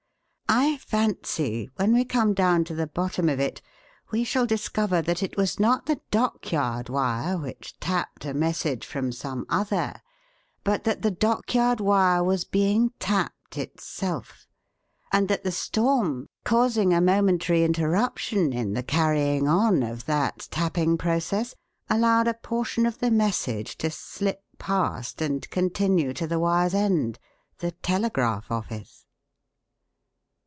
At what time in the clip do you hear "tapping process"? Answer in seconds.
20.51-21.55